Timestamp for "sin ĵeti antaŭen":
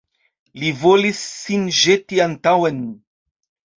1.43-2.81